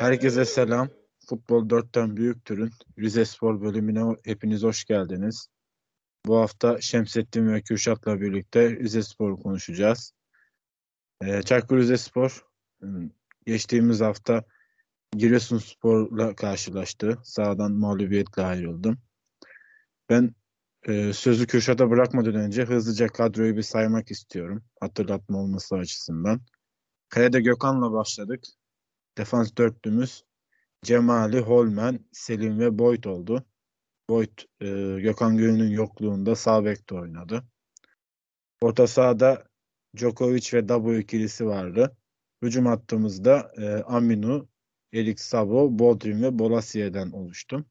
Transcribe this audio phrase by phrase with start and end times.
[0.00, 0.88] Herkese selam.
[1.28, 2.70] Futbol 4'ten büyüktürün.
[2.98, 5.48] Rize Spor bölümüne hepiniz hoş geldiniz.
[6.26, 10.12] Bu hafta Şemsettin ve Kürşat'la birlikte Rize Spor konuşacağız.
[11.22, 12.46] Ee, Çaykur Rizespor
[12.82, 13.10] ıı,
[13.46, 14.44] geçtiğimiz hafta
[15.16, 17.18] Giresunspor'la karşılaştı.
[17.24, 18.98] Sağdan mağlubiyetle ayrıldım.
[20.10, 20.34] Ben
[20.88, 24.64] e, sözü Kürşat'a bırakmadan önce hızlıca kadroyu bir saymak istiyorum.
[24.80, 26.40] Hatırlatma olması açısından.
[27.08, 28.44] Kaya'da Gökhan'la başladık.
[29.20, 30.24] Defans dörtlümüz
[30.82, 33.44] Cemali, Holmen, Selim ve Boyd oldu.
[34.08, 34.66] Boyd e,
[35.00, 37.44] Gökhan Gönül'ün yokluğunda sağ bekte oynadı.
[38.60, 39.44] Orta sahada
[39.96, 41.96] Djokovic ve Dabo ikilisi vardı.
[42.42, 44.48] Hücum hattımızda e, Aminu,
[44.92, 47.64] Elik Sabo, Bodrim ve Bolasie'den oluştu.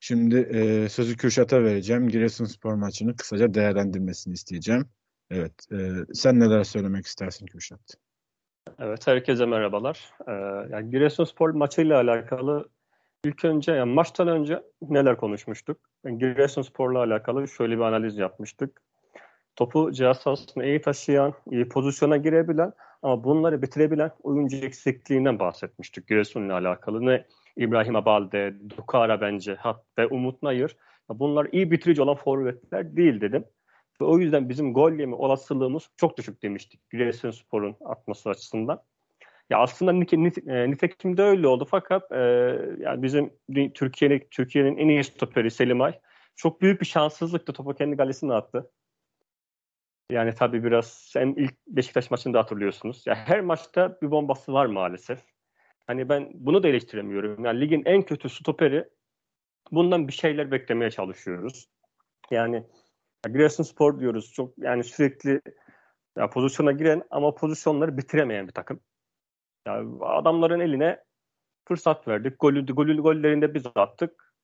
[0.00, 2.08] Şimdi e, sözü Kürşat'a vereceğim.
[2.08, 4.88] Giresunspor maçını kısaca değerlendirmesini isteyeceğim.
[5.30, 8.03] Evet, e, sen neler söylemek istersin Kürşat?
[8.78, 10.10] Evet, herkese merhabalar.
[10.28, 10.32] Ee,
[10.70, 12.68] yani Giresunspor maçıyla alakalı
[13.24, 15.78] ilk önce, yani maçtan önce neler konuşmuştuk?
[16.04, 18.82] Yani Giresunspor'la alakalı şöyle bir analiz yapmıştık.
[19.56, 26.54] Topu cihaz sahasına iyi taşıyan, iyi pozisyona girebilen ama bunları bitirebilen oyuncu eksikliğinden bahsetmiştik Giresun'la
[26.54, 27.06] alakalı.
[27.06, 27.24] Ne
[27.56, 30.76] İbrahim Abalde, Dukara bence hat ve Umut Nayır.
[31.08, 33.44] Bunlar iyi bitirici olan forvetler değil dedim.
[34.00, 38.82] Ve o yüzden bizim gol yeme olasılığımız çok düşük demiştik Giresunspor'un atması açısından.
[39.50, 42.18] Ya aslında e, nitekim de öyle oldu fakat e,
[42.78, 43.32] yani bizim
[43.74, 46.00] Türkiye'nin Türkiye'nin en iyi stoperi Selimay
[46.36, 47.52] çok büyük bir şanssızlıktı.
[47.52, 48.70] Topu kendi galesine attı.
[50.10, 53.06] Yani tabii biraz hem ilk Beşiktaş maçında hatırlıyorsunuz.
[53.06, 55.20] Ya her maçta bir bombası var maalesef.
[55.86, 57.44] Hani ben bunu da eleştiremiyorum.
[57.44, 58.88] Yani ligin en kötü stoperi
[59.72, 61.68] bundan bir şeyler beklemeye çalışıyoruz.
[62.30, 62.64] Yani
[63.28, 64.32] Giresunspor diyoruz.
[64.32, 65.40] Çok yani sürekli
[66.18, 68.80] ya pozisyona giren ama pozisyonları bitiremeyen bir takım.
[69.66, 71.04] Ya adamların eline
[71.68, 72.40] fırsat verdik.
[72.40, 74.34] Golü, golü gollerinde biz attık.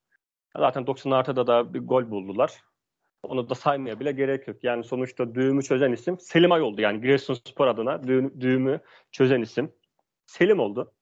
[0.57, 2.63] Zaten 90 artıda da bir gol buldular.
[3.23, 4.65] Onu da saymaya bile gerek yok.
[4.65, 6.81] Yani sonuçta düğümü çözen isim Selim Ay oldu.
[6.81, 8.81] Yani Giresunspor adına düğümü, düğümü
[9.13, 9.73] çözen isim
[10.27, 10.93] Selim oldu.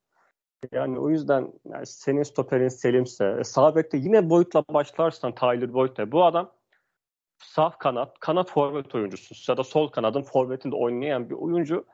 [0.71, 6.11] Yani o yüzden yani senin stoperin Selim'se, e, sağ bekte yine Boyd'la başlarsan Tyler Boyd'la
[6.11, 6.51] bu adam
[7.39, 11.85] sağ kanat, kanat forvet oyuncusu ya da sol kanadın forvetinde oynayan bir oyuncu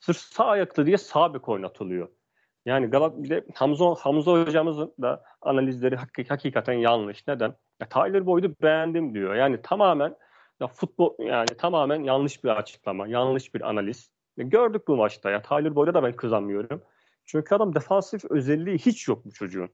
[0.00, 2.08] sırf sağ ayaklı diye sağ bek oynatılıyor.
[2.66, 7.26] Yani Galat bir Hamza, Hamza hocamızın da analizleri hak, hakikaten yanlış.
[7.26, 7.54] Neden?
[7.80, 9.34] Ya Tyler Boyd'u beğendim diyor.
[9.34, 10.16] Yani tamamen
[10.60, 14.10] ya futbol yani tamamen yanlış bir açıklama, yanlış bir analiz.
[14.36, 15.42] Ya gördük bu maçta ya.
[15.42, 16.82] Tyler Boyd'a da ben kızamıyorum.
[17.24, 19.70] Çünkü adam defansif özelliği hiç yok bu çocuğun.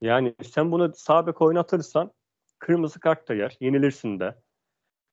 [0.00, 2.12] Yani sen bunu sağ bek oynatırsan
[2.58, 3.56] kırmızı kart da yer.
[3.60, 4.34] Yenilirsin de.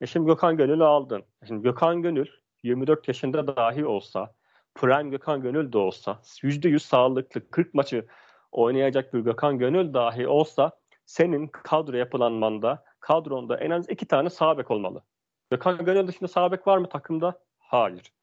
[0.01, 1.23] E şimdi Gökhan Gönül'ü aldın.
[1.43, 2.27] E şimdi Gökhan Gönül
[2.63, 4.35] 24 yaşında dahi olsa
[4.75, 8.07] Prime Gökhan Gönül de olsa %100 sağlıklı 40 maçı
[8.51, 10.71] oynayacak bir Gökhan Gönül dahi olsa
[11.05, 15.03] senin kadro yapılanmanda kadronda en az iki tane sağ olmalı.
[15.51, 17.43] Gökhan Gönül dışında sağ var mı takımda?
[17.57, 18.13] Hayır.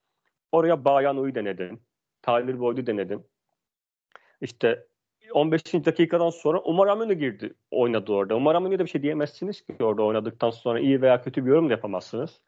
[0.53, 1.83] Oraya Bayan Uy denedin.
[2.23, 3.27] Tyler Boyd'u denedin.
[4.41, 4.87] İşte
[5.33, 5.85] 15.
[5.85, 8.37] dakikadan sonra Umar Aminu girdi oynadı orada.
[8.37, 11.69] Umar Aminu'ya da bir şey diyemezsiniz ki orada oynadıktan sonra iyi veya kötü bir yorum
[11.69, 12.41] da yapamazsınız.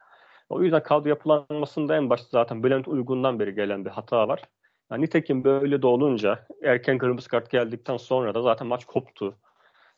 [0.49, 4.43] O yüzden kadro yapılanmasında en başta zaten Bülent Uygun'dan beri gelen bir hata var.
[4.91, 9.39] Yani nitekim böyle de olunca erken kırmızı kart geldikten sonra da zaten maç koptu.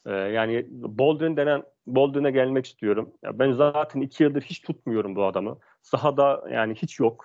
[0.06, 3.12] Ee, yani Boldrin denen Boldrin'e gelmek istiyorum.
[3.22, 5.58] Ya ben zaten iki yıldır hiç tutmuyorum bu adamı.
[5.82, 7.24] Sahada yani hiç yok.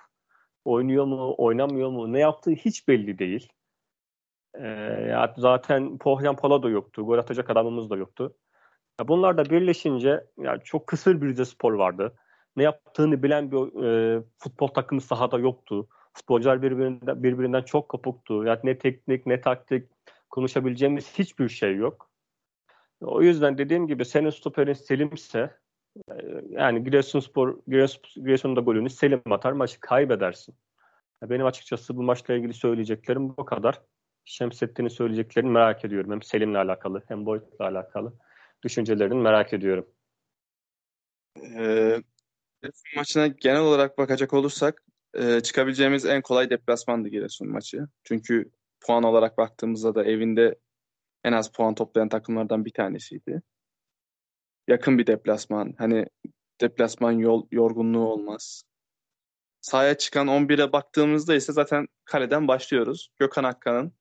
[0.64, 3.48] Oynuyor mu, oynamıyor mu, ne yaptığı hiç belli değil.
[4.60, 7.06] Ee, zaten Pohyan Pala da yoktu.
[7.06, 8.36] Gol atacak adamımız da yoktu.
[9.00, 12.14] Ya bunlar da birleşince yani çok kısır bir Rize Spor vardı.
[12.56, 15.88] Ne yaptığını bilen bir e, futbol takımı sahada yoktu.
[16.12, 18.44] Futbolcular birbirinden, birbirinden çok kopuktu.
[18.44, 19.88] Yani ne teknik ne taktik
[20.30, 22.10] konuşabileceğimiz hiçbir şey yok.
[23.00, 25.56] O yüzden dediğim gibi senin stoperin Selim'se
[26.10, 26.14] e,
[26.48, 27.58] yani Giresunspor
[28.16, 30.54] Giresun'da golünü Selim atar maçı kaybedersin.
[31.22, 33.82] Benim açıkçası bu maçla ilgili söyleyeceklerim bu kadar.
[34.24, 36.12] Şemsettin'in söyleyeceklerini merak ediyorum.
[36.12, 38.12] Hem Selim'le alakalı hem Boyd'la alakalı
[38.62, 39.86] düşüncelerini merak ediyorum.
[41.58, 42.02] Ee,
[42.96, 44.82] maçına genel olarak bakacak olursak
[45.14, 47.86] e, çıkabileceğimiz en kolay deplasmandı Giresun maçı.
[48.04, 50.58] Çünkü puan olarak baktığımızda da evinde
[51.24, 53.42] en az puan toplayan takımlardan bir tanesiydi.
[54.68, 55.74] Yakın bir deplasman.
[55.78, 56.06] Hani
[56.60, 58.64] deplasman yol yorgunluğu olmaz.
[59.60, 63.08] Sahaya çıkan 11'e baktığımızda ise zaten kaleden başlıyoruz.
[63.18, 63.92] Gökhan Akkan'ın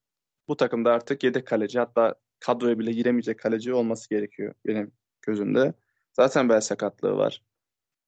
[0.51, 5.73] bu takımda artık yedek kaleci hatta kadroya bile giremeyecek kaleci olması gerekiyor benim gözümde.
[6.13, 7.43] Zaten bel sakatlığı var.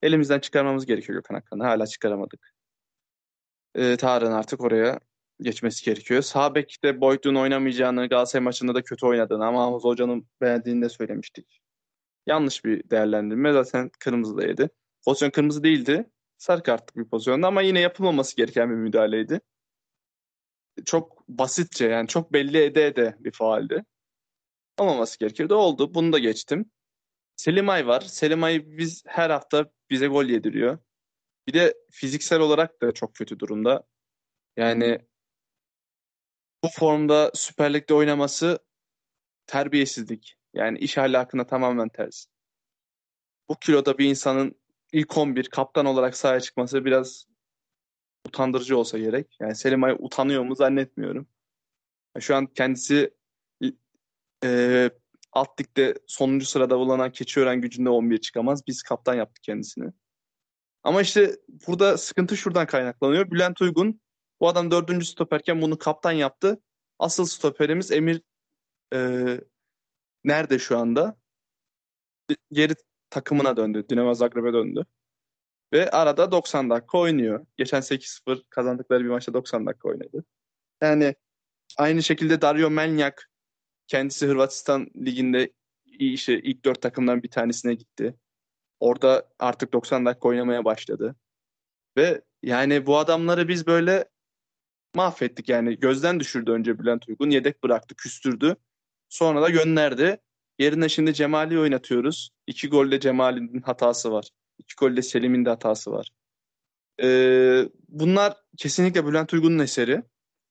[0.01, 1.63] Elimizden çıkarmamız gerekiyor Gökhan Akkan'ı.
[1.63, 2.53] Hala çıkaramadık.
[3.75, 4.99] Ee, Tarık'ın artık oraya
[5.41, 6.21] geçmesi gerekiyor.
[6.21, 11.61] Sağ bekte Boyd'un oynamayacağını, Galatasaray maçında da kötü oynadığını ama Hamza Hoca'nın beğendiğini de söylemiştik.
[12.27, 13.53] Yanlış bir değerlendirme.
[13.53, 14.69] Zaten kırmızı da yedi.
[15.05, 16.09] Pozisyon kırmızı değildi.
[16.37, 19.41] Sarı kartlık bir pozisyonda ama yine yapılmaması gereken bir müdahaleydi.
[20.85, 23.85] Çok basitçe yani çok belli ede ede bir faaldi.
[24.79, 25.55] Olmaması gerekiyordu.
[25.55, 25.93] Oldu.
[25.93, 26.71] Bunu da geçtim.
[27.35, 28.01] Selimay var.
[28.01, 30.77] Selimay biz her hafta bize gol yediriyor.
[31.47, 33.83] Bir de fiziksel olarak da çok kötü durumda.
[34.57, 34.99] Yani
[36.63, 38.59] bu formda Süper Lig'de oynaması
[39.47, 40.35] terbiyesizlik.
[40.53, 42.25] Yani iş ahlakına tamamen ters.
[43.49, 44.55] Bu kiloda bir insanın
[44.91, 47.25] ilk 11 kaptan olarak sahaya çıkması biraz
[48.33, 49.37] utandırıcı olsa gerek.
[49.39, 51.27] Yani Selim Ay utanıyor mu zannetmiyorum.
[52.19, 53.13] Şu an kendisi
[54.43, 54.89] e,
[55.31, 58.67] alt ligde sonuncu sırada bulunan Keçiören gücünde 11 çıkamaz.
[58.67, 59.91] Biz kaptan yaptık kendisini.
[60.83, 61.31] Ama işte
[61.67, 63.31] burada sıkıntı şuradan kaynaklanıyor.
[63.31, 64.01] Bülent Uygun
[64.39, 66.61] bu adam dördüncü stoperken bunu kaptan yaptı.
[66.99, 68.21] Asıl stoperimiz Emir
[68.93, 68.99] e,
[70.23, 71.17] nerede şu anda?
[72.51, 72.73] Geri
[73.09, 73.85] takımına döndü.
[73.89, 74.85] Dinamo Zagreb'e döndü.
[75.73, 77.45] Ve arada 90 dakika oynuyor.
[77.57, 80.23] Geçen 8-0 kazandıkları bir maçta 90 dakika oynadı.
[80.81, 81.15] Yani
[81.77, 83.29] aynı şekilde Dario Melnyak
[83.87, 85.53] kendisi Hırvatistan liginde
[85.85, 88.15] işte ilk dört takımdan bir tanesine gitti.
[88.79, 91.15] Orada artık 90 dakika oynamaya başladı.
[91.97, 94.05] Ve yani bu adamları biz böyle
[94.95, 95.79] mahvettik yani.
[95.79, 97.29] Gözden düşürdü önce Bülent Uygun.
[97.29, 98.55] Yedek bıraktı, küstürdü.
[99.09, 100.17] Sonra da gönderdi.
[100.59, 102.29] Yerine şimdi Cemali'yi oynatıyoruz.
[102.47, 104.29] İki golle Cemali'nin hatası var.
[104.57, 106.09] İki golle Selim'in de hatası var.
[107.01, 110.03] Ee, bunlar kesinlikle Bülent Uygun'un eseri.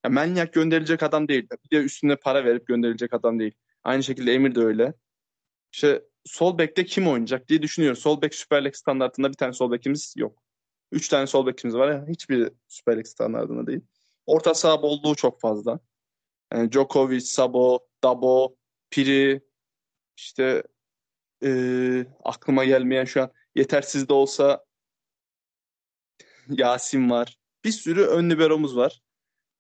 [0.04, 1.48] Ya Menyak gönderilecek adam değil.
[1.64, 3.54] Bir de üstüne para verip gönderilecek adam değil.
[3.84, 4.94] Aynı şekilde Emir de öyle.
[5.72, 8.00] İşte sol bekte kim oynayacak diye düşünüyorum.
[8.00, 10.42] Sol bek Süper Lig standartında bir tane sol bekimiz yok.
[10.92, 11.92] Üç tane sol bekimiz var.
[11.92, 13.80] Yani hiçbir Süper Lig standartında değil.
[14.26, 15.80] Orta saha bolluğu çok fazla.
[16.52, 18.56] Yani Djokovic, Sabo, Dabo,
[18.90, 19.40] Piri,
[20.16, 20.62] işte
[21.44, 24.64] e, aklıma gelmeyen şu an yetersiz de olsa
[26.48, 27.38] Yasin var.
[27.64, 29.00] Bir sürü ön liberomuz var.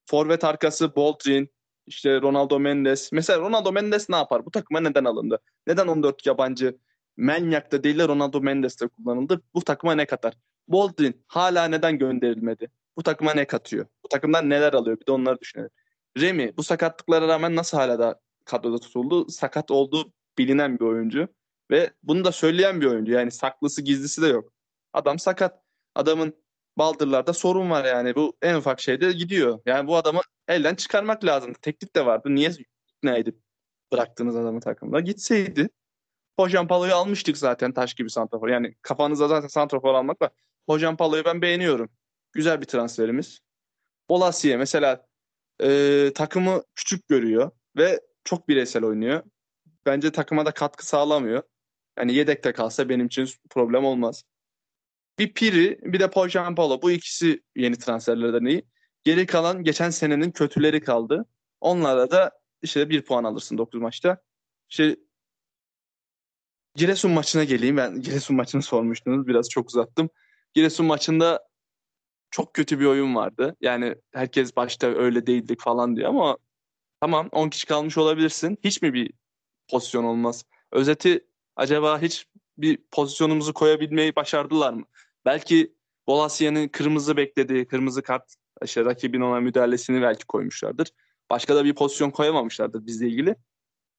[0.06, 1.50] Forvet arkası Boldrin,
[1.86, 3.12] işte Ronaldo Mendes.
[3.12, 4.46] Mesela Ronaldo Mendes ne yapar?
[4.46, 5.40] Bu takıma neden alındı?
[5.66, 6.78] Neden 14 yabancı
[7.16, 9.42] Menyak'ta değil de Ronaldo Mendes'te kullanıldı?
[9.54, 10.34] Bu takıma ne katar?
[10.68, 12.70] Boldrin hala neden gönderilmedi?
[12.96, 13.86] Bu takıma ne katıyor?
[14.04, 15.00] Bu takımdan neler alıyor?
[15.00, 15.70] Bir de onları düşünelim.
[16.18, 19.28] Remy bu sakatlıklara rağmen nasıl hala da kadroda tutuldu?
[19.28, 21.28] Sakat olduğu bilinen bir oyuncu.
[21.72, 23.12] Ve bunu da söyleyen bir oyuncu.
[23.12, 24.52] Yani saklısı gizlisi de yok.
[24.92, 25.62] Adam sakat.
[25.94, 26.34] Adamın
[26.78, 28.14] baldırlarda sorun var yani.
[28.14, 29.60] Bu en ufak şeyde gidiyor.
[29.66, 31.52] Yani bu adamı elden çıkarmak lazım.
[31.62, 32.34] Teklif de vardı.
[32.34, 32.52] Niye
[32.96, 33.38] ikna edip
[33.92, 35.00] bıraktığınız adamı takımda?
[35.00, 35.68] Gitseydi.
[36.38, 38.48] Hocam Palo'yu almıştık zaten taş gibi santrafor.
[38.48, 40.30] Yani kafanızda zaten santrafor almak var.
[40.68, 41.90] Hocam Palo'yu ben beğeniyorum.
[42.32, 43.40] Güzel bir transferimiz.
[44.08, 45.06] Bolasiye mesela
[45.62, 49.22] e, takımı küçük görüyor ve çok bireysel oynuyor.
[49.86, 51.42] Bence takıma da katkı sağlamıyor.
[51.98, 54.24] Yani yedekte kalsa benim için problem olmaz.
[55.18, 58.64] Bir Piri bir de Pojampalo bu ikisi yeni transferlerden iyi.
[59.04, 61.26] Geri kalan geçen senenin kötüleri kaldı.
[61.60, 62.30] Onlara da
[62.62, 64.18] işte bir puan alırsın 9 maçta.
[64.70, 64.96] İşte
[66.74, 67.76] Giresun maçına geleyim.
[67.76, 69.26] Ben Giresun maçını sormuştunuz.
[69.26, 70.10] Biraz çok uzattım.
[70.54, 71.48] Giresun maçında
[72.30, 73.56] çok kötü bir oyun vardı.
[73.60, 76.36] Yani herkes başta öyle değildik falan diyor ama
[77.00, 78.58] tamam 10 kişi kalmış olabilirsin.
[78.64, 79.12] Hiç mi bir
[79.70, 80.44] pozisyon olmaz?
[80.72, 82.26] Özeti acaba hiç
[82.58, 84.84] bir pozisyonumuzu koyabilmeyi başardılar mı?
[85.24, 85.74] Belki
[86.06, 90.88] Bolasia'nın kırmızı beklediği, kırmızı kart işte rakibin ona müdahalesini belki koymuşlardır.
[91.30, 93.36] Başka da bir pozisyon koyamamışlardır bizle ilgili.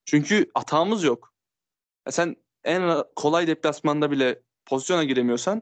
[0.06, 1.34] Çünkü atağımız yok.
[2.06, 5.62] Ya sen en kolay deplasmanda bile pozisyona giremiyorsan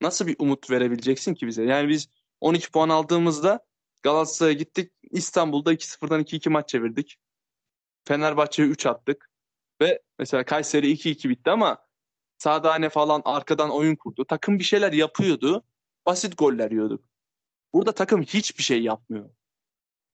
[0.00, 1.64] nasıl bir umut verebileceksin ki bize?
[1.64, 2.08] Yani biz
[2.40, 3.60] 12 puan aldığımızda
[4.02, 4.92] Galatasaray'a gittik.
[5.10, 7.16] İstanbul'da 2-0'dan 2-2 maç çevirdik.
[8.04, 9.30] Fenerbahçe'ye 3 attık.
[9.80, 11.84] Ve mesela Kayseri 2-2 bitti ama
[12.38, 14.24] Sadane falan arkadan oyun kurdu.
[14.24, 15.64] Takım bir şeyler yapıyordu.
[16.06, 17.04] Basit goller yiyorduk.
[17.72, 19.30] Burada takım hiçbir şey yapmıyor.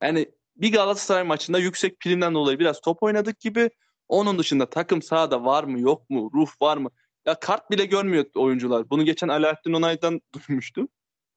[0.02, 3.70] Yani bir Galatasaray maçında yüksek primden dolayı biraz top oynadık gibi.
[4.08, 6.30] Onun dışında takım sahada var mı yok mu?
[6.34, 6.90] Ruh var mı?
[7.26, 8.90] Ya kart bile görmüyor oyuncular.
[8.90, 10.88] Bunu geçen Alaaddin Onay'dan duymuştum.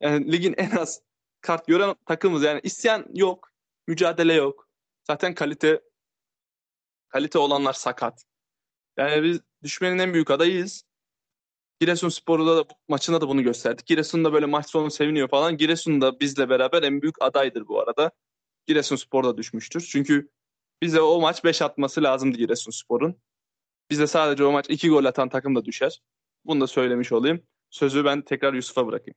[0.02, 1.02] Yani ligin en az
[1.42, 2.44] kart gören takımız.
[2.44, 3.50] Yani isyan yok.
[3.88, 4.70] Mücadele yok.
[5.08, 5.82] Zaten kalite
[7.14, 8.26] kalite olanlar sakat.
[8.98, 10.84] Yani biz düşmenin en büyük adayıyız.
[11.80, 13.86] Giresun Spor'da da maçında da bunu gösterdik.
[13.86, 15.58] Giresun da böyle maç sonu seviniyor falan.
[15.58, 18.12] Giresun da bizle beraber en büyük adaydır bu arada.
[18.68, 19.88] Giresun Spor da düşmüştür.
[19.92, 20.30] Çünkü
[20.82, 23.22] bize o maç 5 atması lazımdı Giresun Spor'un.
[23.90, 26.02] Bize sadece o maç 2 gol atan takım da düşer.
[26.46, 27.44] Bunu da söylemiş olayım.
[27.70, 29.16] Sözü ben tekrar Yusuf'a bırakayım.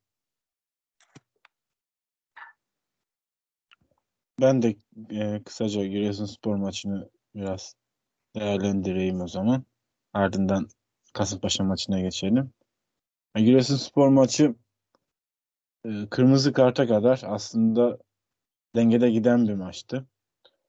[4.41, 4.77] Ben de
[5.11, 7.75] e, kısaca Giresunspor maçını biraz
[8.37, 9.65] değerlendireyim o zaman.
[10.13, 10.69] Ardından
[11.13, 12.53] Kasımpaşa maçına geçelim.
[13.37, 14.55] Giresunspor maçı
[15.85, 17.99] e, kırmızı karta kadar aslında
[18.77, 20.07] dengede giden bir maçtı.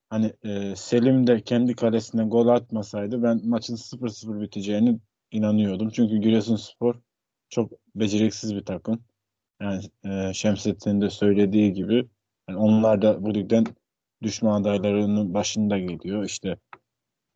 [0.09, 4.99] Hani e, Selim de kendi kalesine gol atmasaydı ben maçın 0-0 biteceğini
[5.31, 5.89] inanıyordum.
[5.89, 6.95] Çünkü Giresunspor
[7.49, 9.03] çok beceriksiz bir takım.
[9.61, 12.09] Yani e, Şemsettin'in de söylediği gibi
[12.49, 13.65] yani onlar da bu ligden
[14.23, 16.23] düşme adaylarının başında geliyor.
[16.23, 16.57] İşte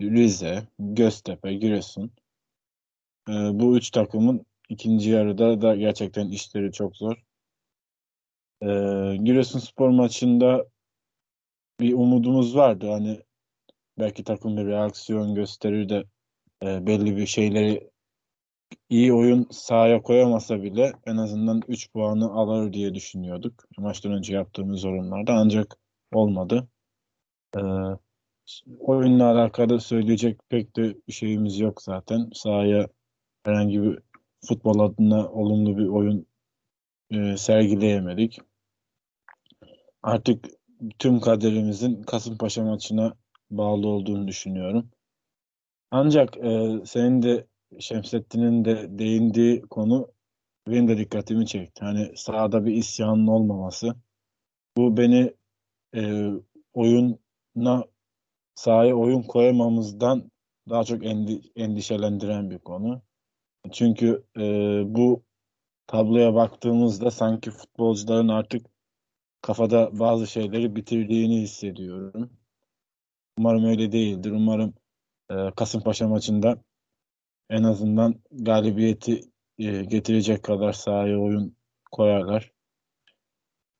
[0.01, 2.11] Rize, Göztepe, Giresun.
[3.29, 7.23] E, bu üç takımın ikinci yarıda da gerçekten işleri çok zor.
[8.61, 8.67] E,
[9.23, 10.65] Giresunspor maçında
[11.79, 12.91] bir umudumuz vardı.
[12.91, 13.21] Hani
[13.99, 16.03] belki takım bir reaksiyon gösterir de
[16.63, 17.91] e, belli bir şeyleri
[18.89, 23.65] iyi oyun sahaya koyamasa bile en azından 3 puanı alır diye düşünüyorduk.
[23.77, 25.77] Maçtan önce yaptığımız yorumlarda ancak
[26.13, 26.67] olmadı.
[27.57, 27.59] Ee,
[28.79, 32.29] oyunla alakalı söyleyecek pek de şeyimiz yok zaten.
[32.33, 32.87] Sahaya
[33.43, 33.99] herhangi bir
[34.47, 36.25] futbol adına olumlu bir oyun
[37.11, 38.39] e, sergileyemedik.
[40.03, 40.45] Artık
[40.99, 43.13] tüm kaderimizin Kasımpaşa maçına
[43.51, 44.89] bağlı olduğunu düşünüyorum.
[45.91, 47.47] Ancak e, senin de
[47.79, 50.11] Şemsettin'in de değindiği konu
[50.67, 51.85] benim de dikkatimi çekti.
[51.85, 53.95] Hani sahada bir isyanın olmaması.
[54.77, 55.33] Bu beni
[55.95, 56.31] e,
[56.73, 57.85] oyuna
[58.55, 60.31] sahaya oyun koyamamızdan
[60.69, 63.01] daha çok endi, endişelendiren bir konu.
[63.71, 64.41] Çünkü e,
[64.95, 65.23] bu
[65.87, 68.65] tabloya baktığımızda sanki futbolcuların artık
[69.41, 72.31] kafada bazı şeyleri bitirdiğini hissediyorum.
[73.37, 74.31] Umarım öyle değildir.
[74.31, 74.73] Umarım
[75.31, 76.63] e, Kasımpaşa maçında
[77.49, 79.21] en azından galibiyeti
[79.57, 81.55] e, getirecek kadar sahaya oyun
[81.91, 82.51] koyarlar.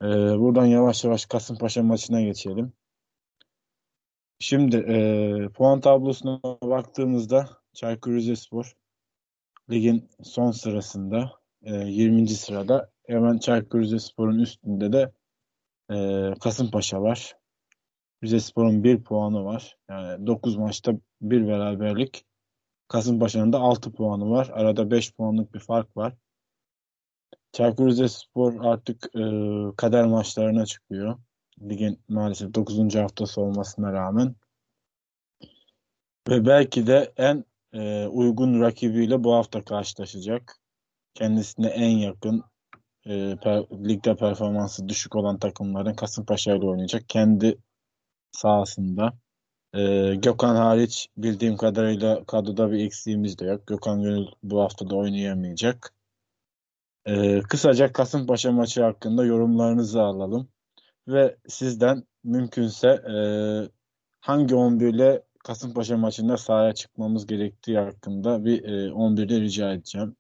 [0.02, 0.08] E,
[0.40, 2.74] buradan yavaş yavaş Kasımpaşa maçına geçelim.
[4.42, 8.76] Şimdi e, puan tablosuna baktığımızda Çaykur Rizespor
[9.72, 11.32] ligin son sırasında
[11.64, 12.28] e, 20.
[12.28, 12.92] sırada.
[13.08, 15.12] Hemen Çaykur Rizespor'un üstünde de
[15.92, 17.36] e, Kasımpaşa var.
[18.24, 19.78] Rizespor'un bir puanı var.
[19.90, 22.26] Yani 9 maçta bir beraberlik.
[22.88, 24.50] Kasımpaşa'nın da 6 puanı var.
[24.54, 26.14] Arada 5 puanlık bir fark var.
[27.52, 29.22] Çaykur Rizespor artık e,
[29.78, 31.18] kader maçlarına çıkıyor.
[31.70, 32.96] Ligin maalesef 9.
[32.96, 34.36] haftası olmasına rağmen.
[36.30, 40.58] Ve belki de en e, uygun rakibiyle bu hafta karşılaşacak.
[41.14, 42.44] Kendisine en yakın
[43.06, 47.10] e, per, ligde performansı düşük olan takımların Kasımpaşa ile oynayacak.
[47.10, 47.58] Kendi
[48.32, 49.14] sahasında.
[49.74, 53.68] Ee, Gökhan hariç bildiğim kadarıyla kadroda bir eksiğimiz de yok.
[53.68, 55.94] Gökhan Gönül bu hafta da oynayamayacak.
[57.06, 60.50] Ee, kısaca Kasımpaşa maçı hakkında yorumlarınızı alalım.
[61.08, 63.16] Ve sizden mümkünse e,
[64.20, 70.16] hangi 11 ile Kasımpaşa maçında sahaya çıkmamız gerektiği hakkında bir e, 11'de rica edeceğim.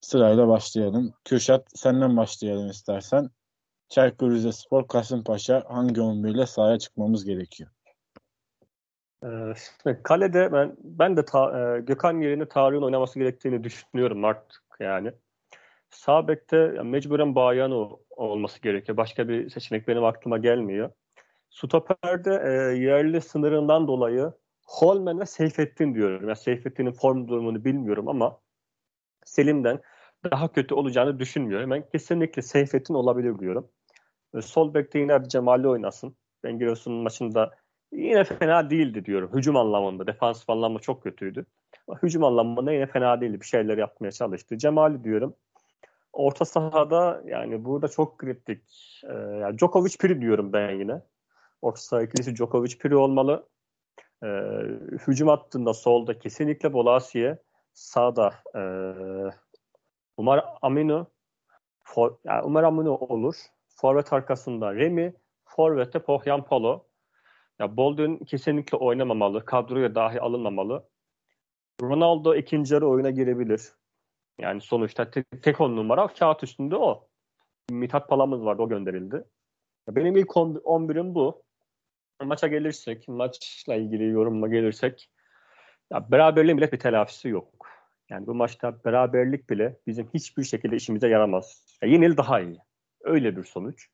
[0.00, 1.14] Sırayla başlayalım.
[1.24, 3.30] Kürşat senden başlayalım istersen.
[3.88, 7.70] Çaykur Rizespor, Kasımpaşa hangi 11 ile sahaya çıkmamız gerekiyor?
[9.24, 15.12] Ee, kalede ben ben de ta, e, Gökhan yerine Tarık'ın oynaması gerektiğini düşünüyorum artık yani.
[15.90, 18.96] Sağ bekte mecburen Bayano olması gerekiyor.
[18.96, 20.90] Başka bir seçenek benim aklıma gelmiyor.
[21.50, 24.32] Stoper'de e, yerli sınırından dolayı
[24.66, 26.28] Holmen ve Seyfettin diyorum.
[26.28, 28.40] Yani Seyfettin'in form durumunu bilmiyorum ama
[29.24, 29.80] Selim'den
[30.30, 31.70] daha kötü olacağını düşünmüyorum.
[31.70, 33.70] Ben kesinlikle Seyfettin olabilir diyorum.
[34.34, 36.16] E, sol bekte yine Cemal'i oynasın.
[36.44, 37.50] Ben Giresun'un maçında
[37.92, 39.30] yine fena değildi diyorum.
[39.34, 41.46] Hücum anlamında, defansif anlamda çok kötüydü.
[41.88, 43.40] Ama hücum anlamında yine fena değildi.
[43.40, 44.58] Bir şeyler yapmaya çalıştı.
[44.58, 45.34] Cemal'i diyorum.
[46.12, 48.62] Orta sahada yani burada çok kritik.
[49.04, 51.02] Ee, yani Djokovic Piri diyorum ben yine.
[51.62, 53.48] Orta saha ikilisi Djokovic Piri olmalı.
[54.24, 54.26] Ee,
[55.06, 57.38] hücum hattında solda kesinlikle Bolasiye.
[57.72, 58.62] Sağda e,
[60.16, 61.06] Umar Aminu
[61.84, 63.34] for, yani Umar Aminu olur.
[63.68, 65.14] Forvet arkasında Remi.
[65.44, 66.86] Forvet'te Pohyan Palo.
[67.58, 69.44] Ya Bolden kesinlikle oynamamalı.
[69.44, 70.88] Kadroya dahi alınmamalı.
[71.82, 73.72] Ronaldo ikinci yarı oyuna girebilir.
[74.38, 77.08] Yani sonuçta tek, tek on numara kağıt üstünde o.
[77.70, 79.24] Mithat Palamız vardı o gönderildi.
[79.88, 81.42] Benim ilk 11'im bu.
[82.22, 85.10] Maça gelirsek, maçla ilgili yorumla gelirsek
[85.92, 87.66] ya beraberliğin bile bir telafisi yok.
[88.10, 91.76] Yani bu maçta beraberlik bile bizim hiçbir şekilde işimize yaramaz.
[91.82, 92.58] Ya yenil daha iyi.
[93.00, 93.88] Öyle bir sonuç.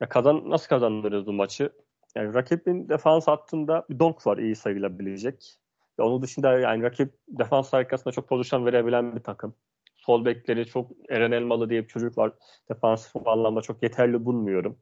[0.00, 1.72] Ya kazan nasıl kazanırız bu maçı?
[2.14, 5.58] Yani rakibin defans hattında bir donk var iyi sayılabilecek.
[5.98, 9.54] Ve onun dışında yani rakip defans arkasında çok pozisyon verebilen bir takım.
[9.96, 12.32] Sol bekleri çok Eren Elmalı diye bir çocuk var.
[12.68, 14.78] Defansif anlamda çok yeterli bulmuyorum.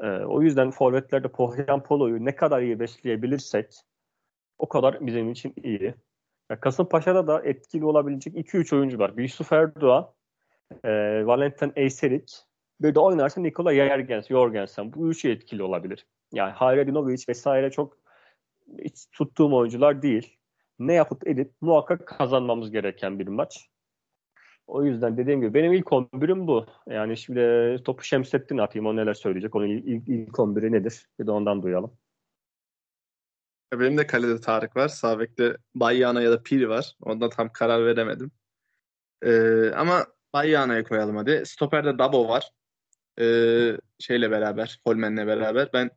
[0.00, 3.74] E, o yüzden forvetlerde Pohyan Polo'yu ne kadar iyi besleyebilirsek
[4.58, 5.94] o kadar bizim için iyi.
[6.50, 9.12] Ya Kasımpaşa'da da etkili olabilecek 2-3 oyuncu var.
[9.16, 10.10] Yusuf Erdoğan,
[10.84, 10.90] e,
[11.26, 12.44] Valentin Eyserik,
[12.80, 14.92] bir de oynarsa Nikola Yergens, Jorgensen.
[14.92, 16.06] Bu üçü etkili olabilir.
[16.32, 18.03] Yani Hayredinovic vesaire çok
[18.84, 20.36] hiç tuttuğum oyuncular değil.
[20.78, 23.68] Ne yapıp edip muhakkak kazanmamız gereken bir maç.
[24.66, 26.66] O yüzden dediğim gibi benim ilk 11'im bu.
[26.86, 28.86] Yani şimdi topu Şemsettin atayım.
[28.86, 29.54] O neler söyleyecek.
[29.54, 31.06] Onun ilk, ilk 11'i nedir?
[31.20, 31.98] Bir de ondan duyalım.
[33.72, 34.88] Benim de kalede Tarık var.
[34.88, 36.96] Sağ bekte Bayyana ya da Piri var.
[37.00, 38.30] Onda tam karar veremedim.
[39.22, 41.42] Ee, ama Bayyana'ya koyalım hadi.
[41.46, 42.50] Stoper'de Dabo var.
[43.20, 45.70] Ee, şeyle beraber, Holmen'le beraber.
[45.72, 45.90] Ben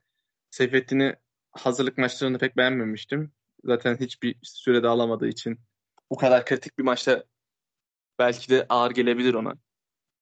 [0.51, 1.15] Seyfettin'i
[1.57, 3.31] hazırlık maçlarında pek beğenmemiştim.
[3.63, 5.59] Zaten hiçbir sürede alamadığı için
[6.09, 7.23] bu kadar kritik bir maçta
[8.19, 9.53] belki de ağır gelebilir ona.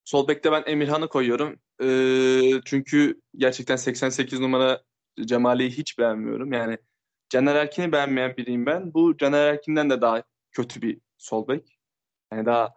[0.06, 1.60] Sol bekte ben Emirhan'ı koyuyorum.
[1.82, 4.84] Ee, çünkü gerçekten 88 numara
[5.26, 6.54] Cemali'yi hiç beğenmiyorum.
[6.54, 6.78] Yani
[7.30, 8.94] Caner Erkin'i beğenmeyen biriyim ben.
[8.94, 11.80] Bu Caner Erkin'den de daha kötü bir sol bek.
[12.34, 12.74] Yani daha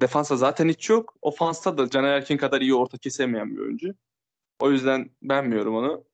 [0.00, 1.14] defansa zaten hiç yok.
[1.22, 3.94] Ofansta da Caner Erkin kadar iyi orta kesemeyen bir oyuncu.
[4.60, 6.04] O yüzden beğenmiyorum onu.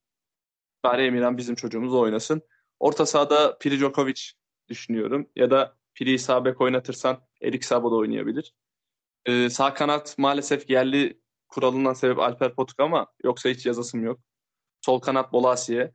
[0.85, 2.43] Bari Emirhan bizim çocuğumuz oynasın.
[2.81, 4.21] Orta sahada Piri Djokovic
[4.69, 5.31] düşünüyorum.
[5.37, 8.55] Ya da Piri'yi sağ oynatırsan Erik Sabo da oynayabilir.
[9.27, 14.21] Ee, sağ kanat maalesef yerli kuralından sebep Alper Potuk ama yoksa hiç yazasım yok.
[14.81, 15.93] Sol kanat Bolasiye.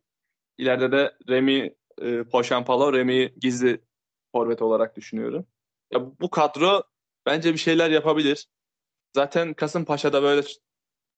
[0.57, 3.81] İleride de Remy e, Poşampalo, Remy gizli
[4.31, 5.47] forvet olarak düşünüyorum.
[5.91, 6.83] Ya bu kadro
[7.25, 8.47] bence bir şeyler yapabilir.
[9.15, 10.47] Zaten Kasımpaşa'da böyle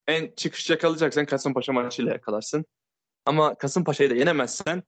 [0.07, 2.65] en çıkış yakalayacaksan Kasımpaşa maçıyla yakalarsın.
[3.25, 4.83] Ama Kasımpaşa'yı da yenemezsen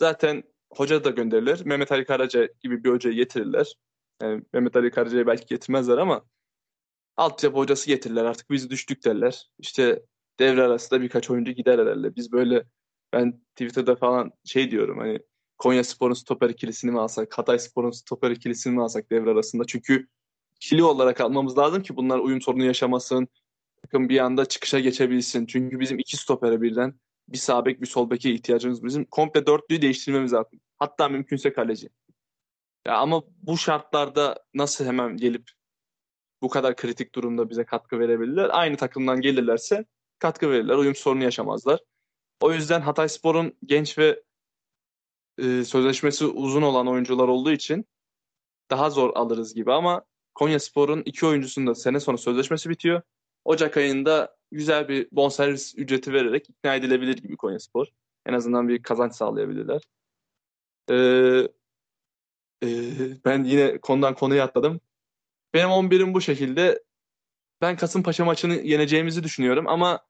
[0.00, 1.64] zaten hoca da gönderilir.
[1.64, 3.74] Mehmet Ali Karaca gibi bir hocayı getirirler.
[4.22, 6.24] Yani Mehmet Ali Karaca'yı belki getirmezler ama
[7.16, 8.24] altyapı hocası getirirler.
[8.24, 9.50] Artık biz düştük derler.
[9.58, 10.02] İşte
[10.38, 12.16] devre arasında birkaç oyuncu gider herhalde.
[12.16, 12.64] Biz böyle
[13.12, 15.20] ben Twitter'da falan şey diyorum hani
[15.58, 19.64] Konya Spor'un stoper ikilisini mi alsak, Hatay Spor'un stoper ikilisini mi alsak devre arasında?
[19.66, 20.08] Çünkü
[20.56, 23.28] ikili olarak almamız lazım ki bunlar uyum sorunu yaşamasın.
[23.82, 25.46] Takım bir anda çıkışa geçebilsin.
[25.46, 26.94] Çünkü bizim iki stopere birden
[27.28, 29.04] bir sağ bek bir sol beke ihtiyacımız bizim.
[29.04, 30.60] Komple dörtlüyü değiştirmemiz lazım.
[30.78, 31.88] Hatta mümkünse kaleci.
[32.86, 35.50] Ya ama bu şartlarda nasıl hemen gelip
[36.42, 38.50] bu kadar kritik durumda bize katkı verebilirler?
[38.52, 39.84] Aynı takımdan gelirlerse
[40.18, 40.76] katkı verirler.
[40.76, 41.80] Uyum sorunu yaşamazlar.
[42.40, 44.22] O yüzden Hatay Spor'un genç ve
[45.38, 47.86] e, sözleşmesi uzun olan oyuncular olduğu için
[48.70, 50.04] daha zor alırız gibi ama
[50.34, 53.02] Konya Spor'un iki oyuncusunda sene sonu sözleşmesi bitiyor.
[53.44, 57.86] Ocak ayında güzel bir bonservis ücreti vererek ikna edilebilir gibi Konya Spor.
[58.26, 59.82] En azından bir kazanç sağlayabilirler.
[60.90, 61.48] Ee,
[62.62, 62.68] e,
[63.24, 64.80] ben yine konudan konuya atladım.
[65.54, 66.82] Benim 11'im bu şekilde.
[67.60, 70.00] Ben Kasımpaşa maçını yeneceğimizi düşünüyorum ama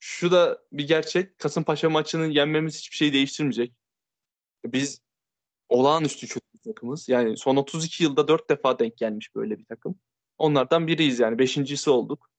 [0.00, 1.38] şu da bir gerçek.
[1.38, 3.72] Kasımpaşa maçını yenmemiz hiçbir şey değiştirmeyecek.
[4.66, 5.02] Biz
[5.68, 7.08] olağanüstü kötü bir takımız.
[7.08, 9.98] Yani son 32 yılda 4 defa denk gelmiş böyle bir takım.
[10.38, 11.38] Onlardan biriyiz yani.
[11.38, 12.31] Beşincisi olduk.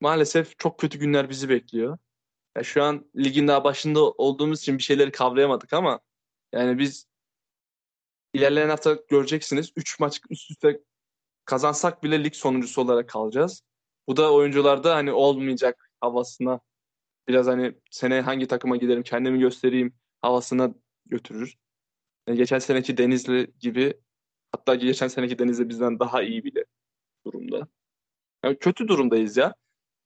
[0.00, 1.98] Maalesef çok kötü günler bizi bekliyor.
[2.56, 6.00] Ya şu an ligin daha başında olduğumuz için bir şeyleri kavrayamadık ama
[6.52, 7.06] yani biz
[8.34, 10.80] ilerleyen hafta göreceksiniz 3 maç üst üste
[11.44, 13.62] kazansak bile lig sonuncusu olarak kalacağız.
[14.08, 16.60] Bu da oyuncularda hani olmayacak havasına
[17.28, 20.74] biraz hani sene hangi takıma giderim kendimi göstereyim havasına
[21.06, 21.56] götürür.
[22.26, 23.94] Yani geçen seneki Denizli gibi
[24.52, 26.64] hatta geçen seneki Denizli bizden daha iyi bile
[27.26, 27.68] durumda.
[28.44, 29.54] Yani kötü durumdayız ya.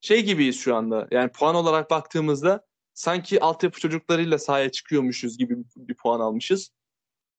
[0.02, 1.08] Şey gibiyiz şu anda.
[1.10, 6.70] Yani puan olarak baktığımızda sanki altyapı çocuklarıyla sahaya çıkıyormuşuz gibi bir puan almışız.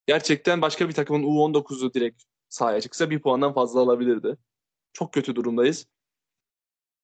[0.08, 4.38] Gerçekten başka bir takımın U19'u direkt sahaya çıksa bir puandan fazla alabilirdi.
[4.94, 5.88] Çok kötü durumdayız.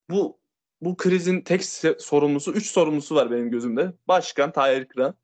[0.09, 0.39] Bu
[0.81, 1.65] bu krizin tek
[1.99, 3.93] sorumlusu, üç sorumlusu var benim gözümde.
[4.07, 5.15] Başkan Tahir Kıran,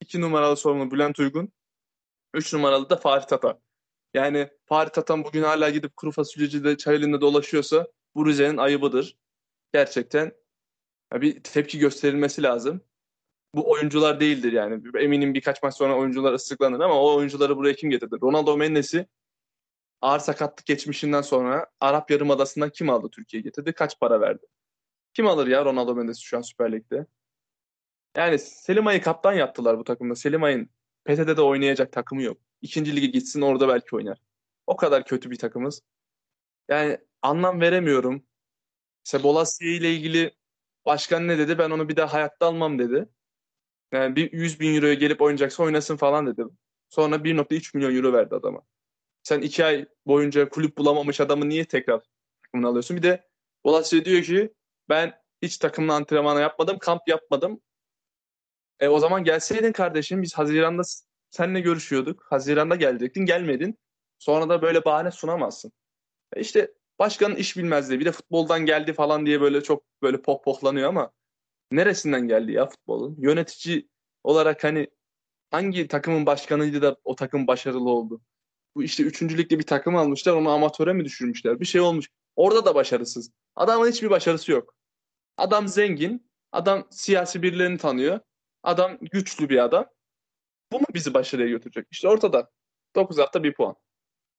[0.00, 1.52] iki numaralı sorumlu Bülent Uygun,
[2.34, 3.60] üç numaralı da Fatih Tata.
[4.14, 9.16] Yani Fatih Tatan bugün hala gidip kuru fasulyecide çay elinde dolaşıyorsa bu Rize'nin ayıbıdır.
[9.72, 10.32] Gerçekten
[11.14, 12.80] bir tepki gösterilmesi lazım.
[13.54, 14.82] Bu oyuncular değildir yani.
[14.98, 18.16] Eminim birkaç maç sonra oyuncular ıslıklanır ama o oyuncuları buraya kim getirdi?
[18.22, 19.06] Ronaldo Mendes'i
[20.00, 23.72] ağır sakatlık geçmişinden sonra Arap Yarımadası'ndan kim aldı Türkiye'ye getirdi?
[23.72, 24.46] Kaç para verdi?
[25.14, 27.06] Kim alır ya Ronaldo Mendes'i şu an Süper Lig'de?
[28.16, 30.14] Yani Selim Ay'ı kaptan yaptılar bu takımda.
[30.14, 30.70] Selim Ay'ın
[31.04, 32.38] PTT'de oynayacak takımı yok.
[32.62, 34.18] İkinci lige gitsin orada belki oynar.
[34.66, 35.82] O kadar kötü bir takımız.
[36.68, 38.27] Yani anlam veremiyorum.
[39.04, 39.18] İşte
[39.60, 40.34] ile ilgili
[40.86, 41.58] başkan ne dedi?
[41.58, 43.08] Ben onu bir daha hayatta almam dedi.
[43.92, 46.44] Yani bir 100 bin euroya gelip oynayacaksa oynasın falan dedi.
[46.88, 48.62] Sonra 1.3 milyon euro verdi adama.
[49.22, 52.00] Sen iki ay boyunca kulüp bulamamış adamı niye tekrar
[52.42, 52.96] takımını alıyorsun?
[52.96, 53.28] Bir de
[53.64, 54.54] Bolassi diyor ki
[54.88, 57.60] ben Hiç takımla antrenman yapmadım, kamp yapmadım.
[58.80, 60.82] E o zaman gelseydin kardeşim biz Haziran'da
[61.30, 62.26] seninle görüşüyorduk.
[62.30, 63.78] Haziran'da gelecektin, gelmedin.
[64.18, 65.72] Sonra da böyle bahane sunamazsın.
[66.32, 68.00] E işte başkanın iş bilmezliği.
[68.00, 71.12] Bir de futboldan geldi falan diye böyle çok böyle pohpohlanıyor ama
[71.72, 73.16] neresinden geldi ya futbolun?
[73.18, 73.88] Yönetici
[74.24, 74.88] olarak hani
[75.50, 78.20] hangi takımın başkanıydı da o takım başarılı oldu?
[78.74, 81.60] Bu işte üçüncülükte bir takım almışlar onu amatöre mi düşürmüşler?
[81.60, 82.08] Bir şey olmuş.
[82.36, 83.32] Orada da başarısız.
[83.56, 84.74] Adamın hiçbir başarısı yok.
[85.36, 86.28] Adam zengin.
[86.52, 88.20] Adam siyasi birilerini tanıyor.
[88.62, 89.86] Adam güçlü bir adam.
[90.72, 91.86] Bu mu bizi başarıya götürecek?
[91.90, 92.50] İşte ortada.
[92.94, 93.76] 9 hafta bir puan.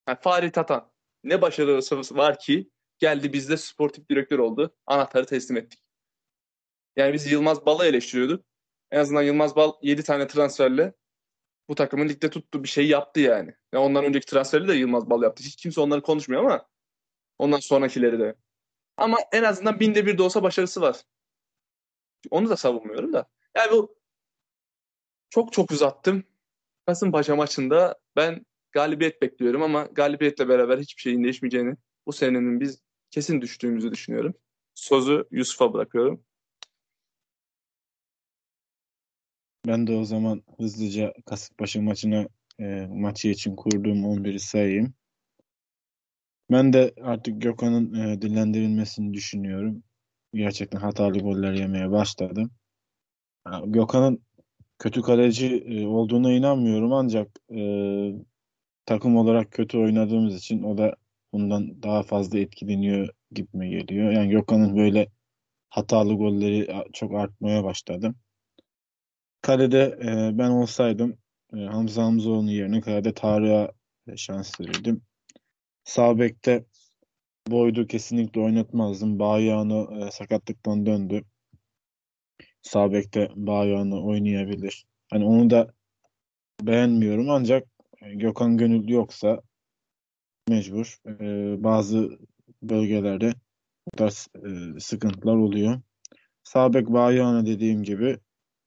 [0.08, 0.90] Yani Fahri Tatan.
[1.24, 4.76] Ne başarısı var ki geldi bizde sportif direktör oldu.
[4.86, 5.80] Anahtarı teslim ettik.
[6.96, 8.44] Yani biz Yılmaz Bal'ı eleştiriyorduk.
[8.90, 10.94] En azından Yılmaz Bal 7 tane transferle
[11.68, 13.54] bu takımın ligde tuttuğu bir şey yaptı yani.
[13.72, 15.44] yani ondan önceki transferi de Yılmaz Bal yaptı.
[15.44, 16.68] Hiç kimse onları konuşmuyor ama
[17.38, 18.34] ondan sonrakileri de.
[18.96, 20.96] Ama en azından binde bir de olsa başarısı var.
[22.30, 23.30] Onu da savunmuyorum da.
[23.56, 23.96] Yani bu
[25.30, 26.24] çok çok uzattım.
[26.86, 33.40] Kasımpaşa maçında ben galibiyet bekliyorum ama galibiyetle beraber hiçbir şeyin değişmeyeceğini bu senenin biz kesin
[33.40, 34.34] düştüğümüzü düşünüyorum.
[34.74, 36.24] Sözü Yusuf'a bırakıyorum.
[39.66, 42.28] Ben de o zaman hızlıca Kasımpaşa maçına
[42.60, 44.94] e, maçı için kurduğum 11'i sayayım.
[46.50, 49.82] Ben de artık Gökhan'ın e, dillendirilmesini düşünüyorum.
[50.34, 52.50] Gerçekten hatalı goller yemeye başladım.
[53.64, 54.24] Gökhan'ın
[54.78, 57.60] kötü kaleci e, olduğuna inanmıyorum ancak e,
[58.90, 60.96] takım olarak kötü oynadığımız için o da
[61.32, 64.12] bundan daha fazla etkileniyor gibime geliyor.
[64.12, 65.08] Yani Gökhan'ın böyle
[65.68, 68.14] hatalı golleri çok artmaya başladı.
[69.42, 71.18] Kalede e, ben olsaydım
[71.56, 73.72] e, Hamza Hamzoğlu'nun yerine kalede Tarık'a
[74.16, 75.02] şans verirdim.
[75.84, 76.64] Sağ bekte
[77.48, 79.18] Boyd'u kesinlikle oynatmazdım.
[79.18, 81.24] Bayağını e, sakatlıktan döndü.
[82.62, 84.86] Sağ bekte Bayağını oynayabilir.
[85.10, 85.74] Hani onu da
[86.62, 89.42] beğenmiyorum ancak Gökhan Gönül yoksa
[90.48, 90.98] mecbur.
[91.06, 92.18] E, bazı
[92.62, 93.34] bölgelerde
[93.86, 95.80] bu tarz e, sıkıntılar oluyor.
[96.44, 98.18] Sağ bek Bayağını dediğim gibi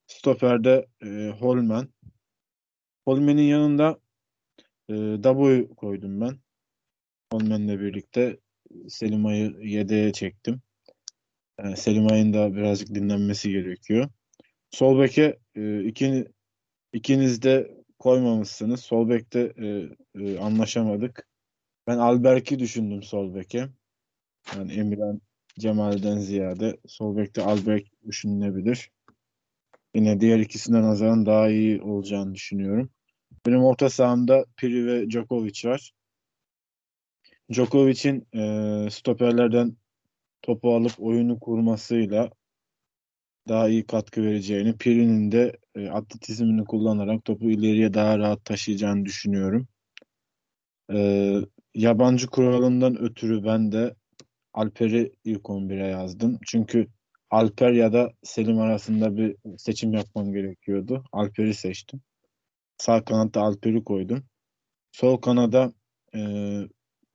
[0.07, 1.87] Stoper'de e, Holmen.
[3.05, 3.99] Holmen'in yanında
[4.89, 6.39] e, Dabo'yu koydum ben.
[7.33, 8.39] Holmen'le birlikte
[8.87, 10.61] Selim Ay'ı yedeğe çektim.
[11.59, 14.09] Yani Selim Ay'ın da birazcık dinlenmesi gerekiyor.
[14.71, 16.25] Sol beke e, ikini,
[16.93, 18.79] ikiniz de koymamışsınız.
[18.79, 19.67] Sol bekte e,
[20.23, 21.27] e, anlaşamadık.
[21.87, 23.69] Ben Alberk'i düşündüm sol beke.
[24.55, 25.21] Yani Emirhan
[25.59, 28.91] Cemal'den ziyade sol bekte Alberk düşünülebilir.
[29.95, 32.89] Yine diğer ikisinden nazaran daha iyi olacağını düşünüyorum.
[33.45, 35.93] Benim orta sahamda Piri ve Djokovic var.
[37.51, 39.77] Djokovic'in e, stoperlerden
[40.41, 42.29] topu alıp oyunu kurmasıyla
[43.47, 49.67] daha iyi katkı vereceğini, Piri'nin de e, atletizmini kullanarak topu ileriye daha rahat taşıyacağını düşünüyorum.
[50.93, 51.39] E,
[51.75, 53.95] yabancı kuralından ötürü ben de
[54.53, 56.39] Alper'i ilk 11'e yazdım.
[56.45, 56.87] Çünkü
[57.29, 61.03] Alper ya da Selim arasında bir seçim yapmam gerekiyordu.
[61.11, 62.01] Alper'i seçtim.
[62.77, 64.23] Sağ kanatta Alper'i koydum.
[64.91, 65.73] Sol kanada
[66.15, 66.19] e,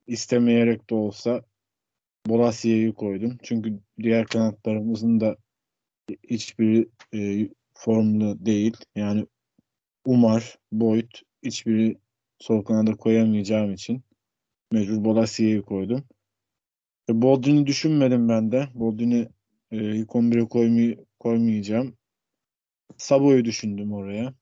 [0.07, 1.41] istemeyerek de olsa
[2.27, 3.37] Bolasya'yı koydum.
[3.43, 5.37] Çünkü diğer kanatlarımızın da
[6.29, 8.77] hiçbiri e, formlu değil.
[8.95, 9.25] Yani
[10.05, 11.11] Umar, Boyd
[11.43, 11.97] hiçbiri
[12.39, 14.03] sol kanada koyamayacağım için
[14.71, 16.03] mecbur Bolasya'yı koydum.
[17.09, 18.69] E, Boldrin'i düşünmedim ben de.
[18.73, 19.29] Boldrin'i
[19.71, 21.97] e, ilk 11'e koymay koymayacağım.
[22.97, 24.33] Sabo'yu düşündüm oraya.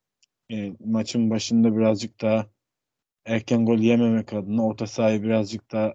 [0.52, 2.48] E, maçın başında birazcık daha
[3.26, 5.94] erken gol yememek adına orta sahayı birazcık daha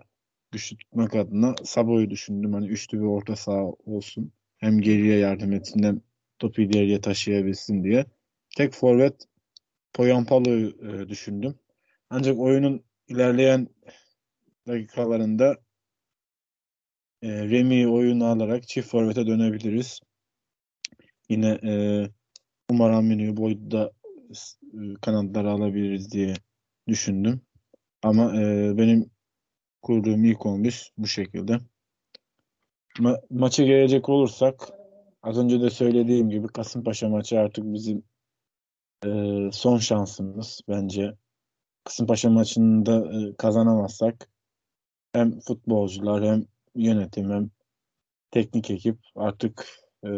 [0.52, 2.52] güçlü tutmak adına Sabo'yu düşündüm.
[2.52, 4.32] Hani üçlü bir orta saha olsun.
[4.62, 6.00] Hem geriye yardım etsin hem
[6.38, 8.06] topu ileriye taşıyabilsin diye.
[8.56, 9.24] Tek forvet
[9.92, 11.58] Poyampalo'yu e, düşündüm.
[12.10, 13.68] Ancak oyunun ilerleyen
[14.66, 15.56] dakikalarında
[17.22, 20.00] e, Remy oyunu alarak çift forvete dönebiliriz.
[21.28, 21.72] Yine e,
[22.70, 23.92] Umar Aminu'yu boyda
[24.74, 26.34] e, kanatlara alabiliriz diye
[26.88, 27.40] düşündüm.
[28.02, 29.10] Ama e, benim
[29.82, 31.58] kurduğum ilk 11 bu şekilde.
[32.98, 34.70] Ma maça gelecek olursak
[35.22, 38.04] az önce de söylediğim gibi Kasımpaşa maçı artık bizim
[39.06, 39.08] e,
[39.52, 41.16] son şansımız bence.
[41.84, 44.28] Kasımpaşa maçında e, kazanamazsak
[45.12, 47.50] hem futbolcular hem yönetim hem
[48.30, 49.66] teknik ekip artık
[50.04, 50.08] e,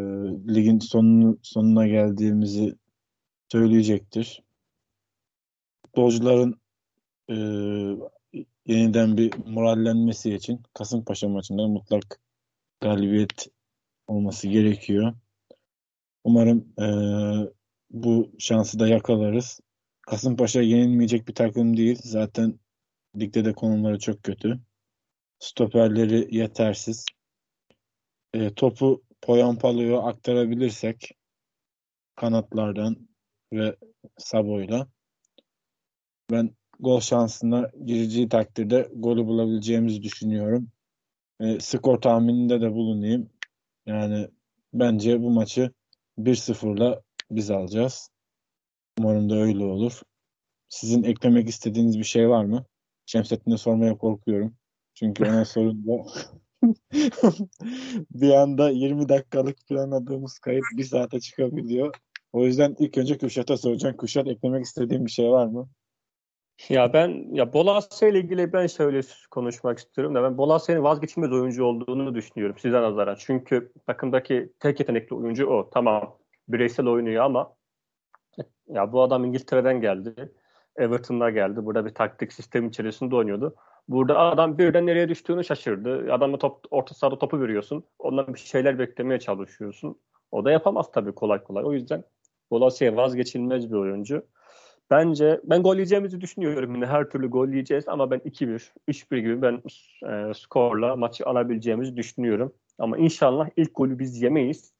[0.54, 2.74] ligin sonunu, sonuna geldiğimizi
[3.52, 4.42] söyleyecektir.
[5.86, 6.60] Futbolcuların
[7.30, 7.34] e,
[8.66, 12.23] yeniden bir morallenmesi için Kasımpaşa maçında mutlak
[12.80, 13.48] galibiyet
[14.06, 15.14] olması gerekiyor.
[16.24, 16.86] Umarım e,
[17.90, 19.60] bu şansı da yakalarız.
[20.00, 21.98] Kasımpaşa yenilmeyecek bir takım değil.
[22.02, 22.58] Zaten
[23.16, 24.60] ligde de konumları çok kötü.
[25.38, 27.06] Stoperleri yetersiz.
[28.34, 31.10] E, topu Poyampalo'ya aktarabilirsek
[32.16, 33.08] kanatlardan
[33.52, 33.76] ve
[34.18, 34.88] Sabo'yla
[36.30, 40.70] ben gol şansına gireceği takdirde golü bulabileceğimizi düşünüyorum.
[41.44, 43.30] E, skor tahmininde de bulunayım.
[43.86, 44.28] Yani
[44.72, 45.70] bence bu maçı
[46.18, 48.10] 1-0'la biz alacağız.
[48.98, 50.00] Umarım da öyle olur.
[50.68, 52.64] Sizin eklemek istediğiniz bir şey var mı?
[53.06, 54.56] Şemsettin'e sormaya korkuyorum.
[54.94, 55.92] Çünkü ona sorunca
[58.10, 61.94] bir anda 20 dakikalık planladığımız kayıt bir saate çıkabiliyor.
[62.32, 63.96] O yüzden ilk önce Kürşat'a soracağım.
[63.96, 65.68] Kürşat eklemek istediğin bir şey var mı?
[66.68, 71.64] Ya ben ya Bolasya ile ilgili ben şöyle konuşmak istiyorum da ben Bolasya'nın vazgeçilmez oyuncu
[71.64, 73.16] olduğunu düşünüyorum size nazaran.
[73.18, 75.70] Çünkü takımdaki tek yetenekli oyuncu o.
[75.70, 77.56] Tamam bireysel oynuyor ama
[78.68, 80.32] ya bu adam İngiltere'den geldi.
[80.76, 81.64] Everton'da geldi.
[81.64, 83.54] Burada bir taktik sistem içerisinde oynuyordu.
[83.88, 86.12] Burada adam birden nereye düştüğünü şaşırdı.
[86.12, 87.84] Adamla top, orta sahada topu veriyorsun.
[87.98, 90.00] Ondan bir şeyler beklemeye çalışıyorsun.
[90.30, 91.64] O da yapamaz tabii kolay kolay.
[91.64, 92.04] O yüzden
[92.50, 94.26] Bolasya vazgeçilmez bir oyuncu.
[94.90, 96.74] Bence ben gol yiyeceğimizi düşünüyorum.
[96.74, 99.62] Yine her türlü gol yiyeceğiz ama ben 2-1, 3-1 gibi ben
[100.10, 102.54] e, skorla maçı alabileceğimizi düşünüyorum.
[102.78, 104.72] Ama inşallah ilk golü biz yemeyiz.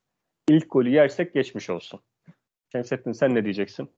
[0.48, 2.00] İlk golü yersek geçmiş olsun.
[2.72, 3.90] Şemsettin sen ne diyeceksin?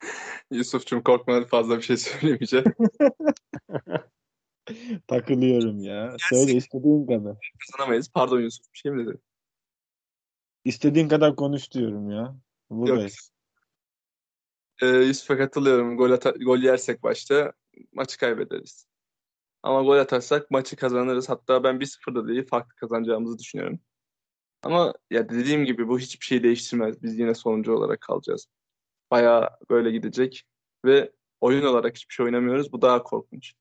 [0.50, 2.74] Yusuf'cum korkma fazla bir şey söylemeyeceğim.
[5.06, 6.16] Takılıyorum ya.
[6.18, 7.52] Söyle istediğin kadar.
[7.58, 8.10] Kazanamayız.
[8.10, 9.18] Pardon Yusuf bir şey mi dedi?
[10.64, 12.36] İstediğin kadar konuş diyorum ya.
[12.70, 13.29] Buradayız.
[14.86, 15.96] Yusuf'a katılıyorum.
[15.96, 17.52] Gol, ata- gol yersek başta
[17.92, 18.86] maçı kaybederiz.
[19.62, 21.28] Ama gol atarsak maçı kazanırız.
[21.28, 23.80] Hatta ben 1-0'da değil farklı kazanacağımızı düşünüyorum.
[24.62, 27.02] Ama ya dediğim gibi bu hiçbir şey değiştirmez.
[27.02, 28.46] Biz yine sonuncu olarak kalacağız.
[29.10, 30.44] Bayağı böyle gidecek
[30.84, 32.72] ve oyun olarak hiçbir şey oynamıyoruz.
[32.72, 33.54] Bu daha korkunç.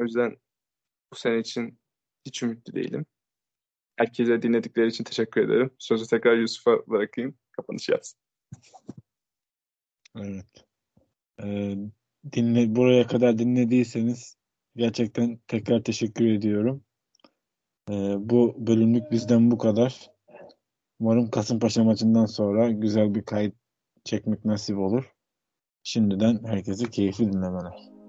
[0.00, 0.36] O yüzden
[1.12, 1.78] bu sene için
[2.26, 3.06] hiç ümitli değilim.
[3.96, 5.70] Herkese dinledikleri için teşekkür ederim.
[5.78, 7.38] Sözü tekrar Yusuf'a bırakayım.
[7.52, 8.20] Kapanış yapsın.
[10.16, 10.66] Evet.
[11.42, 11.76] Ee,
[12.32, 14.36] dinle, buraya kadar dinlediyseniz
[14.76, 16.84] gerçekten tekrar teşekkür ediyorum.
[17.90, 20.10] Ee, bu bölümlük bizden bu kadar.
[21.00, 23.54] Umarım Kasımpaşa maçından sonra güzel bir kayıt
[24.04, 25.12] çekmek nasip olur.
[25.82, 27.99] Şimdiden herkese keyifli dinlemeler.